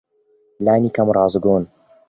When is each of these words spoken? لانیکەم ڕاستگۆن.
لانیکەم 0.65 1.07
ڕاستگۆن. 1.17 1.63